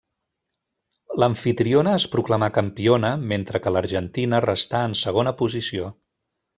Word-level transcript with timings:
L'amfitriona 1.23 1.93
es 1.99 2.07
proclamà 2.15 2.49
campiona, 2.57 3.13
mentre 3.35 3.63
que 3.67 3.77
l'Argentina 3.77 4.43
restà 4.51 4.85
en 4.91 5.01
segona 5.07 5.39
posició. 5.47 5.97